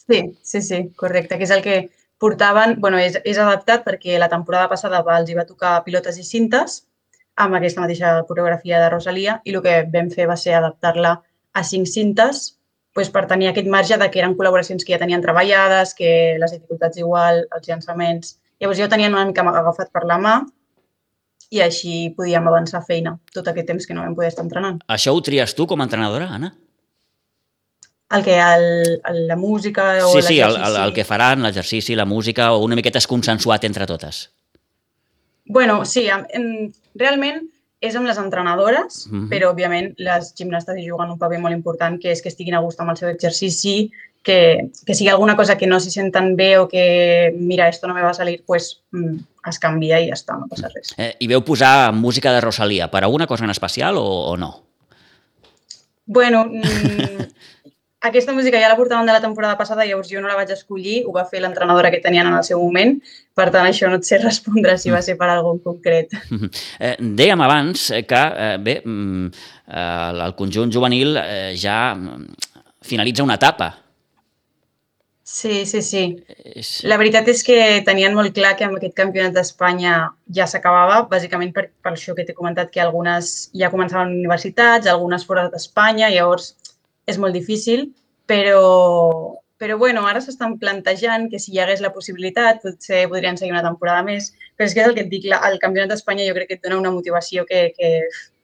Sí, 0.05 0.21
sí, 0.43 0.61
sí, 0.61 0.81
correcte, 0.95 1.37
que 1.37 1.47
és 1.47 1.53
el 1.53 1.63
que 1.65 1.77
portaven, 2.21 2.77
bueno, 2.79 2.99
és, 3.01 3.17
és 3.25 3.39
adaptat 3.41 3.83
perquè 3.85 4.19
la 4.21 4.29
temporada 4.31 4.69
passada 4.71 5.03
els 5.17 5.29
hi 5.29 5.37
va 5.37 5.47
tocar 5.49 5.79
pilotes 5.85 6.19
i 6.21 6.23
cintes 6.23 6.83
amb 7.35 7.57
aquesta 7.57 7.81
mateixa 7.83 8.21
coreografia 8.29 8.79
de 8.79 8.91
Rosalia 8.93 9.39
i 9.43 9.51
el 9.53 9.63
que 9.65 9.81
vam 9.91 10.11
fer 10.13 10.29
va 10.29 10.37
ser 10.39 10.55
adaptar-la 10.55 11.17
a 11.55 11.63
cinc 11.63 11.89
cintes 11.91 12.55
pues, 12.95 13.09
per 13.11 13.25
tenir 13.27 13.49
aquest 13.49 13.67
marge 13.67 13.97
de 13.99 14.07
que 14.11 14.21
eren 14.21 14.37
col·laboracions 14.39 14.85
que 14.85 14.95
ja 14.95 15.01
tenien 15.01 15.23
treballades, 15.23 15.93
que 15.93 16.37
les 16.39 16.55
dificultats 16.55 17.01
igual, 17.01 17.43
els 17.51 17.67
llançaments 17.67 18.37
Llavors 18.61 18.79
jo 18.79 18.87
tenia 18.91 19.09
una 19.11 19.25
mica 19.25 19.43
agafat 19.43 19.91
per 19.91 20.05
la 20.07 20.19
mà 20.21 20.35
i 21.51 21.61
així 21.61 22.09
podíem 22.17 22.47
avançar 22.47 22.83
feina 22.85 23.17
tot 23.33 23.47
aquest 23.47 23.67
temps 23.67 23.87
que 23.87 23.95
no 23.95 24.05
vam 24.05 24.15
poder 24.15 24.31
estar 24.31 24.45
entrenant. 24.45 24.79
Això 24.91 25.13
ho 25.13 25.21
tries 25.21 25.53
tu 25.55 25.67
com 25.67 25.81
a 25.81 25.87
entrenadora, 25.87 26.29
Anna? 26.31 26.53
El 28.15 28.23
que, 28.23 28.37
el, 28.37 29.01
el, 29.09 29.27
la 29.27 29.35
música 29.35 30.05
o 30.05 30.11
Sí, 30.13 30.21
sí, 30.21 30.39
el, 30.39 30.55
el, 30.55 30.75
el 30.83 30.93
que 30.93 31.03
faran, 31.03 31.41
l'exercici, 31.43 31.95
la 31.97 32.05
música, 32.05 32.51
o 32.53 32.61
una 32.63 32.77
miqueta 32.77 33.01
és 33.01 33.09
consensuat 33.09 33.65
entre 33.65 33.87
totes. 33.89 34.27
Bueno, 35.45 35.83
sí, 35.85 36.07
en, 36.09 36.25
en, 36.33 36.45
realment 37.01 37.41
és 37.85 37.97
amb 37.97 38.07
les 38.07 38.17
entrenadores, 38.17 39.05
mm 39.09 39.15
-hmm. 39.15 39.29
però 39.29 39.51
òbviament 39.51 39.93
les 39.97 40.33
gimnastes 40.37 40.77
hi 40.77 40.89
juguen 40.89 41.11
un 41.11 41.19
paper 41.19 41.39
molt 41.39 41.53
important, 41.53 41.99
que 42.01 42.11
és 42.11 42.21
que 42.21 42.29
estiguin 42.29 42.55
a 42.55 42.61
gust 42.61 42.79
amb 42.79 42.91
el 42.91 42.97
seu 42.97 43.09
exercici, 43.09 43.91
que, 44.25 44.71
que 44.85 44.95
sigui 44.97 45.09
alguna 45.13 45.37
cosa 45.37 45.55
que 45.55 45.67
no 45.69 45.77
s'hi 45.79 45.93
senten 45.93 46.33
bé 46.35 46.57
o 46.57 46.65
que, 46.67 47.31
mira, 47.37 47.69
esto 47.69 47.87
no 47.87 47.93
me 47.93 48.01
va 48.01 48.09
a 48.09 48.17
salir, 48.17 48.41
pues 48.43 48.81
mm, 48.91 49.19
es 49.51 49.59
canvia 49.61 50.01
i 50.01 50.09
ja 50.09 50.17
està, 50.17 50.35
no 50.41 50.49
passa 50.49 50.71
res. 50.73 50.95
Eh, 50.97 51.13
I 51.21 51.29
veu 51.29 51.45
posar 51.45 51.93
música 51.93 52.33
de 52.33 52.41
Rosalia 52.41 52.89
per 52.89 53.05
alguna 53.05 53.29
cosa 53.29 53.45
en 53.45 53.53
especial 53.53 54.01
o, 54.01 54.07
o 54.33 54.33
no? 54.35 54.49
Bueno, 56.09 56.41
mmm, 56.49 57.29
aquesta 58.09 58.33
música 58.33 58.57
ja 58.57 58.73
la 58.73 58.79
portaven 58.81 59.05
de 59.05 59.13
la 59.13 59.21
temporada 59.21 59.59
passada, 59.61 59.85
llavors 59.85 60.09
jo 60.09 60.25
no 60.25 60.33
la 60.33 60.39
vaig 60.41 60.49
escollir, 60.57 61.03
ho 61.05 61.13
va 61.13 61.27
fer 61.29 61.45
l'entrenadora 61.45 61.93
que 61.93 62.01
tenien 62.01 62.25
en 62.25 62.39
el 62.41 62.43
seu 62.49 62.65
moment, 62.65 62.97
per 63.37 63.51
tant 63.53 63.69
això 63.69 63.93
no 63.93 64.01
et 64.01 64.09
sé 64.09 64.17
respondre 64.25 64.79
si 64.81 64.89
va 64.89 65.05
ser 65.05 65.19
per 65.21 65.29
algun 65.29 65.61
concret. 65.61 66.17
Eh, 66.81 66.97
dèiem 66.97 67.39
abans 67.45 67.87
que, 68.09 68.25
eh, 68.25 68.57
bé, 68.57 68.79
mm, 68.81 69.31
eh, 69.69 70.11
el 70.25 70.33
conjunt 70.35 70.73
juvenil 70.73 71.13
eh, 71.21 71.55
ja 71.61 71.93
mm, 71.93 72.53
finalitza 72.81 73.23
una 73.23 73.37
etapa 73.37 73.73
Sí, 75.27 75.65
sí, 75.65 75.81
sí. 75.81 76.01
La 76.85 76.99
veritat 77.01 77.29
és 77.31 77.39
que 77.45 77.55
tenien 77.85 78.13
molt 78.13 78.35
clar 78.37 78.51
que 78.57 78.65
amb 78.67 78.77
aquest 78.77 78.93
campionat 78.99 79.33
d'Espanya 79.33 79.93
ja 80.37 80.45
s'acabava, 80.51 80.99
bàsicament 81.09 81.49
per, 81.55 81.63
per 81.81 81.93
això 81.95 82.13
que 82.13 82.27
t'he 82.27 82.35
comentat, 82.37 82.69
que 82.69 82.83
algunes 82.83 83.31
ja 83.61 83.71
començaven 83.73 84.13
universitats, 84.19 84.85
algunes 84.91 85.25
fora 85.25 85.47
d'Espanya, 85.49 86.11
llavors 86.13 86.51
és 87.09 87.17
molt 87.17 87.33
difícil, 87.33 87.87
però, 88.29 88.61
però 89.57 89.79
bueno, 89.81 90.05
ara 90.05 90.21
s'estan 90.21 90.59
plantejant 90.61 91.25
que 91.33 91.41
si 91.41 91.55
hi 91.55 91.61
hagués 91.63 91.81
la 91.81 91.93
possibilitat 91.97 92.61
potser 92.61 93.07
podrien 93.09 93.41
seguir 93.41 93.57
una 93.57 93.65
temporada 93.65 94.05
més, 94.05 94.29
però 94.53 94.69
és 94.69 94.77
que 94.77 94.85
és 94.85 94.91
el 94.91 94.93
que 94.93 95.07
et 95.07 95.13
dic, 95.15 95.25
el 95.33 95.61
campionat 95.65 95.95
d'Espanya 95.95 96.29
jo 96.29 96.37
crec 96.37 96.53
que 96.53 96.59
et 96.61 96.69
dona 96.69 96.83
una 96.85 96.93
motivació 96.93 97.49
que, 97.49 97.71
que 97.73 97.95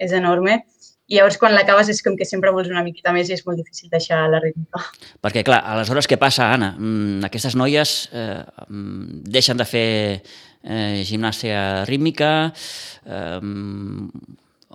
és 0.01 0.17
enorme 0.17 0.63
i 1.11 1.17
llavors 1.17 1.35
quan 1.41 1.51
l'acabes 1.51 1.89
és 1.91 1.99
com 2.05 2.15
que 2.15 2.25
sempre 2.27 2.53
vols 2.55 2.69
una 2.71 2.83
miqueta 2.85 3.11
més 3.11 3.27
i 3.27 3.35
és 3.35 3.43
molt 3.43 3.59
difícil 3.59 3.91
deixar 3.91 4.21
la 4.31 4.39
rítmica. 4.39 4.79
Perquè, 5.19 5.43
clar, 5.43 5.59
aleshores 5.73 6.07
què 6.07 6.15
passa, 6.19 6.47
Anna? 6.55 6.71
Mm, 6.77 7.25
aquestes 7.27 7.57
noies 7.59 7.95
eh, 8.15 8.39
mm, 8.69 9.23
deixen 9.35 9.59
de 9.59 9.67
fer 9.67 9.89
eh, 10.63 11.01
gimnàstica 11.07 11.83
rítmica, 11.89 12.29
eh, 13.03 13.39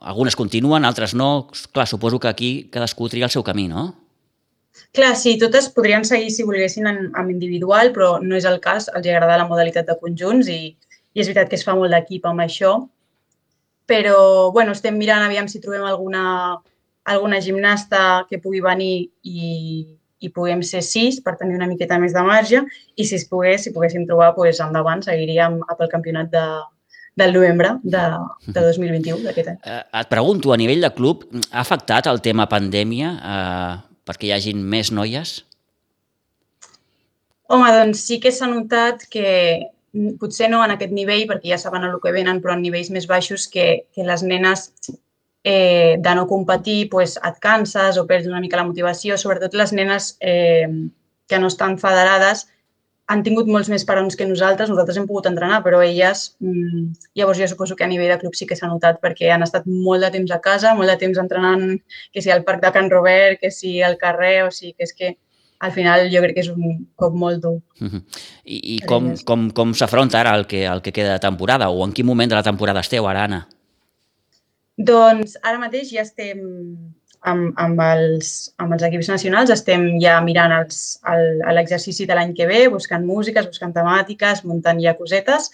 algunes 0.03 0.37
continuen, 0.37 0.85
altres 0.85 1.15
no. 1.17 1.49
Clar, 1.73 1.87
suposo 1.89 2.21
que 2.21 2.29
aquí 2.29 2.51
cadascú 2.73 3.09
tria 3.09 3.31
el 3.31 3.33
seu 3.33 3.45
camí, 3.47 3.65
no? 3.73 3.95
Clar, 4.93 5.15
sí, 5.17 5.39
totes 5.41 5.71
podrien 5.73 6.05
seguir 6.05 6.29
si 6.31 6.45
volguessin 6.45 6.87
en, 6.89 6.99
en 7.17 7.31
individual, 7.33 7.95
però 7.97 8.19
no 8.21 8.37
és 8.37 8.45
el 8.45 8.61
cas. 8.61 8.91
Els 8.93 9.09
agrada 9.09 9.41
la 9.41 9.49
modalitat 9.49 9.89
de 9.89 9.97
conjunts 10.01 10.53
i, 10.53 10.77
i 11.17 11.25
és 11.25 11.31
veritat 11.31 11.49
que 11.49 11.57
es 11.57 11.65
fa 11.65 11.75
molt 11.79 11.97
d'equip 11.97 12.29
amb 12.29 12.45
això. 12.45 12.77
Però, 13.87 14.51
bueno, 14.55 14.75
estem 14.75 14.97
mirant 14.99 15.23
aviam 15.23 15.47
si 15.49 15.61
trobem 15.63 15.85
alguna, 15.87 16.57
alguna 17.07 17.41
gimnasta 17.41 18.27
que 18.31 18.41
pugui 18.43 18.61
venir 18.65 19.09
i, 19.23 19.51
i 20.19 20.31
puguem 20.35 20.63
ser 20.67 20.83
sis 20.83 21.21
per 21.23 21.37
tenir 21.39 21.59
una 21.59 21.69
miqueta 21.71 21.99
més 22.03 22.15
de 22.17 22.25
marge 22.27 22.63
i 22.97 23.07
si 23.07 23.19
es 23.19 23.27
pogués, 23.31 23.63
si 23.63 23.75
poguéssim 23.75 24.07
trobar, 24.09 24.33
doncs 24.35 24.63
endavant 24.65 25.05
seguiríem 25.07 25.61
pel 25.79 25.93
campionat 25.93 26.33
de, 26.33 26.47
del 27.17 27.33
novembre 27.37 27.77
de, 27.83 28.05
de 28.47 28.61
2021 28.61 29.23
d'aquest 29.25 29.53
any. 29.55 29.61
Eh, 29.65 29.83
et 30.03 30.11
pregunto, 30.13 30.53
a 30.53 30.61
nivell 30.61 30.85
de 30.85 30.93
club, 30.97 31.25
ha 31.51 31.63
afectat 31.63 32.11
el 32.11 32.21
tema 32.25 32.49
pandèmia 32.51 33.13
eh, 33.17 33.75
perquè 34.07 34.29
hi 34.29 34.35
hagin 34.37 34.61
més 34.63 34.93
noies? 34.95 35.39
Home, 37.47 37.71
doncs 37.71 38.03
sí 38.09 38.19
que 38.23 38.33
s'ha 38.35 38.49
notat 38.51 39.07
que 39.11 39.29
potser 40.21 40.51
no 40.53 40.63
en 40.65 40.75
aquest 40.75 40.93
nivell, 40.95 41.27
perquè 41.31 41.53
ja 41.55 41.61
saben 41.61 41.87
el 41.89 41.99
que 42.03 42.15
venen, 42.15 42.43
però 42.43 42.57
en 42.57 42.65
nivells 42.65 42.93
més 42.95 43.09
baixos 43.11 43.47
que, 43.53 43.87
que 43.95 44.07
les 44.07 44.25
nenes 44.27 44.69
eh, 45.45 45.97
de 46.03 46.15
no 46.19 46.27
competir 46.27 46.89
pues, 46.91 47.17
et 47.17 47.41
canses 47.43 47.99
o 48.01 48.07
perds 48.07 48.29
una 48.31 48.43
mica 48.43 48.61
la 48.61 48.67
motivació, 48.69 49.17
sobretot 49.17 49.55
les 49.55 49.73
nenes 49.73 50.17
eh, 50.21 50.69
que 51.27 51.41
no 51.43 51.51
estan 51.53 51.79
federades 51.79 52.47
han 53.07 53.23
tingut 53.23 53.47
molts 53.47 53.69
més 53.71 53.85
parons 53.87 54.17
que 54.19 54.27
nosaltres, 54.27 54.71
nosaltres 54.71 54.97
hem 54.99 55.07
pogut 55.07 55.29
entrenar, 55.31 55.61
però 55.63 55.79
elles, 55.85 56.25
mmm, 56.43 56.89
llavors 57.19 57.39
jo 57.39 57.47
suposo 57.53 57.77
que 57.79 57.87
a 57.87 57.91
nivell 57.91 58.11
de 58.11 58.19
club 58.19 58.35
sí 58.35 58.49
que 58.51 58.57
s'ha 58.59 58.71
notat 58.71 58.99
perquè 59.03 59.31
han 59.31 59.47
estat 59.47 59.69
molt 59.71 60.03
de 60.03 60.11
temps 60.17 60.33
a 60.35 60.41
casa, 60.43 60.75
molt 60.75 60.91
de 60.91 60.97
temps 61.05 61.21
entrenant, 61.23 61.77
que 62.13 62.25
si 62.25 62.35
al 62.35 62.43
parc 62.49 62.65
de 62.65 62.73
Can 62.75 62.91
Robert, 62.91 63.39
que 63.41 63.53
si 63.55 63.79
al 63.83 63.95
carrer, 64.01 64.41
o 64.49 64.51
sigui 64.51 64.75
que 64.75 64.89
és 64.89 64.95
que 64.99 65.13
al 65.59 65.73
final 65.73 66.09
jo 66.13 66.23
crec 66.25 66.37
que 66.37 66.45
és 66.45 66.51
un 66.53 66.87
cop 66.97 67.15
molt 67.15 67.43
dur. 67.43 67.61
Uh 67.81 67.89
-huh. 67.89 68.03
I, 68.45 68.77
i 68.77 68.79
com, 68.87 69.15
com, 69.25 69.51
com 69.51 69.75
s'afronta 69.75 70.21
ara 70.21 70.35
el 70.37 70.47
que, 70.47 70.65
el 70.67 70.83
que 70.83 70.93
queda 70.93 71.13
de 71.13 71.19
temporada 71.19 71.71
o 71.71 71.85
en 71.85 71.93
quin 71.93 72.07
moment 72.07 72.31
de 72.31 72.37
la 72.37 72.43
temporada 72.43 72.81
esteu 72.81 73.07
ara, 73.07 73.25
Anna? 73.25 73.49
Doncs 74.77 75.39
ara 75.43 75.59
mateix 75.59 75.91
ja 75.91 76.03
estem 76.03 76.39
amb, 77.23 77.55
amb, 77.57 77.81
els, 77.81 78.53
amb 78.59 78.73
els 78.73 78.83
equips 78.83 79.09
nacionals 79.09 79.51
estem 79.51 79.99
ja 80.01 80.21
mirant 80.21 80.53
l'exercici 81.55 82.07
de 82.07 82.15
l'any 82.15 82.35
que 82.35 82.47
ve, 82.47 82.69
buscant 82.69 83.05
músiques, 83.05 83.47
buscant 83.47 83.73
temàtiques, 83.73 84.45
muntant 84.45 84.81
ja 84.81 84.95
cosetes 84.95 85.51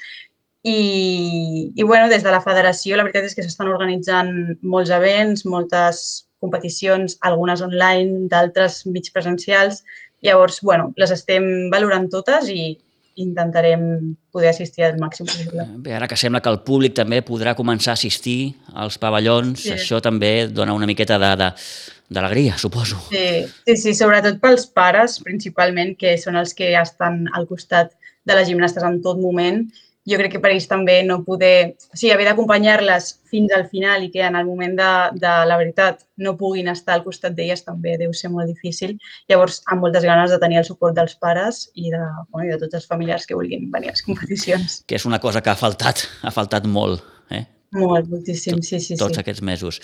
i, 0.63 1.73
i 1.75 1.83
bueno, 1.83 2.09
des 2.09 2.23
de 2.23 2.31
la 2.31 2.43
federació 2.43 2.97
la 2.97 3.07
veritat 3.07 3.25
és 3.25 3.35
que 3.35 3.43
s'estan 3.43 3.71
organitzant 3.73 4.59
molts 4.63 4.91
events, 4.95 5.47
moltes 5.47 6.27
competicions, 6.43 7.17
algunes 7.23 7.63
online, 7.65 8.27
d'altres 8.33 8.83
mig 8.91 9.13
presencials. 9.15 9.83
Llavors, 10.23 10.61
bueno, 10.63 10.93
les 10.99 11.15
estem 11.15 11.47
valorant 11.73 12.11
totes 12.11 12.51
i, 12.53 12.75
intentarem 13.15 14.15
poder 14.33 14.49
assistir 14.49 14.85
al 14.87 14.97
màxim 15.01 15.27
possible. 15.29 15.67
Bé, 15.85 15.95
ara 15.97 16.09
que 16.09 16.17
sembla 16.17 16.41
que 16.41 16.51
el 16.53 16.63
públic 16.65 16.95
també 16.97 17.21
podrà 17.25 17.55
començar 17.59 17.93
a 17.93 17.99
assistir 17.99 18.55
als 18.73 18.99
pavellons, 19.01 19.67
sí. 19.67 19.75
això 19.75 20.01
també 20.05 20.49
dona 20.49 20.75
una 20.77 20.89
miqueta 20.89 21.19
d'alegria, 21.21 22.57
suposo. 22.59 23.01
Sí, 23.11 23.45
sí, 23.67 23.77
sí, 23.77 23.95
sobretot 23.99 24.41
pels 24.41 24.67
pares, 24.73 25.19
principalment, 25.25 25.95
que 26.01 26.17
són 26.21 26.41
els 26.41 26.57
que 26.57 26.73
estan 26.81 27.27
al 27.37 27.49
costat 27.51 27.93
de 28.25 28.39
les 28.39 28.49
gimnastes 28.49 28.85
en 28.87 29.01
tot 29.05 29.21
moment 29.21 29.67
jo 30.09 30.19
crec 30.19 30.33
que 30.35 30.41
per 30.43 30.51
ells 30.51 30.67
també 30.71 31.01
no 31.07 31.21
poder... 31.27 31.75
O 31.93 31.97
sigui, 31.97 32.11
haver 32.15 32.27
d'acompanyar-les 32.27 33.09
fins 33.31 33.53
al 33.55 33.69
final 33.71 34.03
i 34.03 34.11
que 34.11 34.25
en 34.27 34.37
el 34.39 34.47
moment 34.49 34.75
de, 34.79 34.91
de 35.23 35.33
la 35.49 35.59
veritat 35.61 36.03
no 36.23 36.35
puguin 36.39 36.69
estar 36.73 36.97
al 36.97 37.05
costat 37.07 37.37
d'elles 37.37 37.63
també 37.65 37.95
deu 38.01 38.13
ser 38.17 38.33
molt 38.35 38.51
difícil. 38.51 38.97
Llavors, 39.31 39.61
amb 39.71 39.87
moltes 39.87 40.07
ganes 40.07 40.35
de 40.35 40.41
tenir 40.43 40.59
el 40.61 40.69
suport 40.69 40.97
dels 40.99 41.15
pares 41.23 41.65
i 41.75 41.95
de, 41.95 42.03
bueno, 42.31 42.49
i 42.49 42.53
de 42.55 42.59
tots 42.65 42.81
els 42.81 42.89
familiars 42.91 43.29
que 43.29 43.39
vulguin 43.39 43.71
venir 43.71 43.93
a 43.93 43.97
les 43.97 44.05
competicions. 44.07 44.81
Que 44.87 44.99
és 44.99 45.07
una 45.09 45.23
cosa 45.23 45.43
que 45.43 45.55
ha 45.55 45.59
faltat, 45.59 46.07
ha 46.23 46.35
faltat 46.35 46.67
molt. 46.67 47.07
Eh? 47.31 47.45
Molt, 47.79 48.11
moltíssim, 48.11 48.59
sí, 48.67 48.83
sí. 48.83 48.99
Tots 49.01 49.17
sí. 49.17 49.23
aquests 49.23 49.47
mesos. 49.47 49.79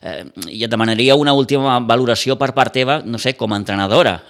Eh, 0.00 0.22
I 0.54 0.64
et 0.64 0.72
demanaria 0.72 1.18
una 1.18 1.34
última 1.36 1.80
valoració 1.82 2.38
per 2.40 2.54
part 2.56 2.72
teva, 2.72 3.02
no 3.04 3.18
sé, 3.20 3.34
com 3.36 3.52
a 3.52 3.58
entrenadora. 3.60 4.20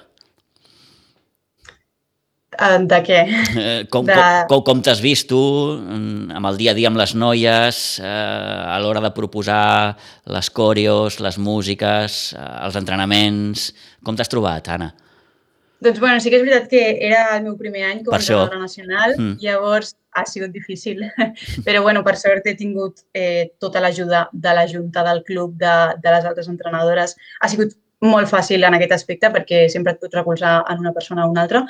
De 2.55 3.01
què? 3.07 3.21
Eh, 3.59 3.87
com, 3.91 4.07
de... 4.07 4.17
com, 4.51 4.63
com, 4.67 4.83
t'has 4.85 5.01
vist 5.03 5.29
tu 5.31 5.41
amb 5.75 6.47
el 6.51 6.59
dia 6.61 6.73
a 6.73 6.77
dia 6.77 6.91
amb 6.91 7.01
les 7.01 7.15
noies, 7.19 7.81
eh, 8.03 8.07
a 8.07 8.77
l'hora 8.83 9.03
de 9.05 9.11
proposar 9.17 9.97
les 10.31 10.51
coreos, 10.51 11.21
les 11.25 11.39
músiques, 11.39 12.21
eh, 12.37 12.51
els 12.67 12.79
entrenaments... 12.81 13.73
Com 14.05 14.19
t'has 14.19 14.29
trobat, 14.29 14.67
Anna? 14.69 14.91
Doncs 15.85 16.01
bueno, 16.01 16.21
sí 16.21 16.29
que 16.29 16.37
és 16.37 16.45
veritat 16.45 16.67
que 16.69 16.83
era 17.07 17.23
el 17.37 17.45
meu 17.47 17.55
primer 17.57 17.87
any 17.89 18.03
com 18.05 18.13
a 18.13 18.19
entrenadora 18.21 18.61
nacional, 18.61 19.15
mm. 19.17 19.39
llavors 19.41 19.95
ha 20.15 20.25
sigut 20.29 20.53
difícil, 20.55 21.03
però 21.67 21.83
bueno, 21.83 22.05
per 22.07 22.15
sort 22.21 22.47
he 22.47 22.55
tingut 22.59 23.03
eh, 23.17 23.51
tota 23.61 23.83
l'ajuda 23.83 24.27
de 24.33 24.55
la 24.57 24.67
junta 24.71 25.05
del 25.09 25.25
club, 25.25 25.57
de, 25.61 25.75
de 26.05 26.15
les 26.15 26.29
altres 26.29 26.49
entrenadores. 26.53 27.17
Ha 27.41 27.51
sigut 27.53 27.75
molt 28.05 28.29
fàcil 28.29 28.65
en 28.69 28.77
aquest 28.77 28.95
aspecte 28.97 29.31
perquè 29.33 29.65
sempre 29.73 29.95
et 29.95 30.01
pots 30.01 30.17
recolzar 30.17 30.59
en 30.71 30.85
una 30.85 30.93
persona 30.93 31.25
o 31.25 31.33
una 31.33 31.45
altra 31.47 31.65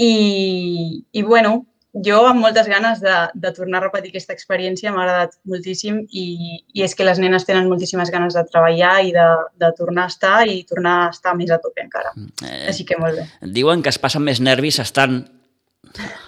i, 0.00 1.04
i 1.12 1.22
bueno, 1.26 1.64
jo 2.06 2.20
amb 2.28 2.40
moltes 2.44 2.68
ganes 2.70 3.00
de, 3.02 3.14
de 3.34 3.50
tornar 3.56 3.80
a 3.80 3.86
repetir 3.88 4.12
aquesta 4.12 4.34
experiència, 4.36 4.92
m'ha 4.94 5.02
agradat 5.02 5.34
moltíssim 5.50 5.98
i, 6.06 6.24
i 6.72 6.84
és 6.86 6.94
que 6.94 7.06
les 7.06 7.18
nenes 7.22 7.46
tenen 7.48 7.68
moltíssimes 7.70 8.12
ganes 8.14 8.36
de 8.38 8.44
treballar 8.46 8.94
i 9.06 9.12
de, 9.16 9.26
de 9.60 9.72
tornar 9.78 10.06
a 10.06 10.12
estar 10.14 10.38
i 10.46 10.62
tornar 10.68 10.96
a 11.02 11.10
estar 11.10 11.34
més 11.38 11.50
a 11.50 11.58
tope 11.62 11.82
encara. 11.82 12.14
Eh, 12.46 12.68
Així 12.70 12.86
que 12.86 12.98
molt 13.00 13.18
bé. 13.18 13.26
Diuen 13.58 13.82
que 13.82 13.92
es 13.92 13.98
passen 14.00 14.24
més 14.26 14.40
nervis 14.40 14.78
estant 14.82 15.24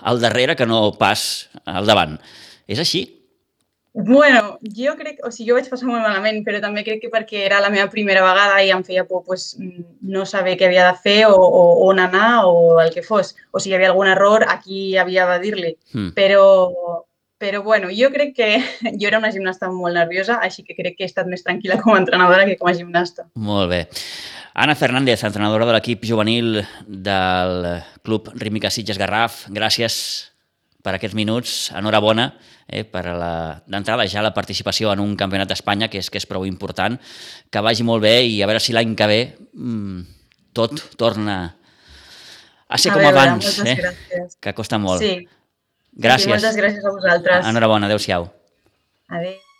al 0.03 0.21
darrere 0.23 0.59
que 0.59 0.67
no 0.67 0.85
pas 0.99 1.49
al 1.65 1.87
davant. 1.87 2.19
És 2.67 2.83
així? 2.83 3.07
Bueno, 3.95 4.59
jo 4.63 4.95
crec, 4.97 5.19
o 5.21 5.29
sigui, 5.31 5.51
jo 5.51 5.57
vaig 5.59 5.67
passar 5.69 5.85
molt 5.91 6.01
malament, 6.01 6.41
però 6.47 6.63
també 6.65 6.81
crec 6.87 7.03
que 7.03 7.11
perquè 7.13 7.43
era 7.45 7.61
la 7.61 7.69
meva 7.73 7.91
primera 7.93 8.23
vegada 8.25 8.63
i 8.65 8.71
em 8.73 8.81
feia 8.87 9.05
por 9.05 9.21
pues, 9.27 9.51
no 10.01 10.25
saber 10.25 10.57
què 10.57 10.71
havia 10.71 10.87
de 10.89 10.97
fer 10.97 11.19
o, 11.29 11.37
o 11.37 11.63
on 11.91 12.01
anar 12.01 12.47
o 12.49 12.81
el 12.81 12.93
que 12.95 13.05
fos. 13.05 13.35
O 13.53 13.61
si 13.61 13.69
hi 13.69 13.77
havia 13.77 13.93
algun 13.93 14.09
error, 14.09 14.47
aquí 14.49 14.97
havia 14.97 15.29
de 15.35 15.39
dir-li. 15.45 15.75
Mm. 15.93 16.15
Però, 16.17 16.47
però 17.37 17.63
bueno, 17.63 17.93
jo 17.93 18.09
crec 18.15 18.33
que 18.41 18.51
jo 19.01 19.13
era 19.13 19.21
una 19.21 19.33
gimnasta 19.35 19.69
molt 19.69 20.01
nerviosa, 20.01 20.41
així 20.41 20.65
que 20.65 20.79
crec 20.79 20.97
que 20.97 21.05
he 21.05 21.13
estat 21.13 21.29
més 21.29 21.45
tranquil·la 21.45 21.83
com 21.85 21.93
a 21.93 22.01
entrenadora 22.01 22.49
que 22.49 22.57
com 22.57 22.73
a 22.73 22.77
gimnasta. 22.79 23.29
Molt 23.37 23.69
bé. 23.77 23.85
Anna 24.55 24.77
Fernández, 24.77 25.21
entrenadora 25.25 25.69
de 25.69 25.77
l'equip 25.77 26.09
juvenil 26.09 26.63
del 26.89 27.65
Club 28.05 28.33
Rítmica 28.41 28.73
Sitges 28.73 29.01
Garraf, 29.01 29.47
gràcies 29.53 30.32
per 30.83 30.97
aquests 30.97 31.17
minuts. 31.19 31.71
Enhorabona 31.79 32.29
eh, 32.67 32.85
per 32.85 33.05
d'entrada 33.71 34.07
ja 34.11 34.25
la 34.25 34.35
participació 34.35 34.93
en 34.93 35.03
un 35.05 35.15
campionat 35.17 35.51
d'Espanya, 35.51 35.89
que 35.93 36.03
és, 36.03 36.11
que 36.11 36.21
és 36.21 36.29
prou 36.29 36.47
important, 36.49 36.99
que 37.51 37.65
vagi 37.65 37.87
molt 37.87 38.05
bé 38.05 38.19
i 38.27 38.41
a 38.43 38.51
veure 38.51 38.63
si 38.63 38.75
l'any 38.75 38.97
que 38.99 39.11
ve 39.11 39.21
mmm, 39.53 40.03
tot 40.53 40.83
torna 41.01 41.39
a 42.73 42.79
ser 42.81 42.91
a 42.91 42.97
com 42.97 43.05
veure, 43.05 43.15
abans, 43.15 43.55
eh? 43.63 43.77
Gràcies. 43.79 44.37
que 44.41 44.55
costa 44.57 44.81
molt. 44.81 45.05
Sí. 45.05 45.29
Gràcies. 45.93 46.25
Sí, 46.25 46.33
moltes 46.33 46.57
gràcies 46.57 46.85
a 46.85 46.93
vosaltres. 46.95 47.49
Enhorabona, 47.53 47.89
adeu-siau. 47.91 48.31
Adéu. 49.13 49.52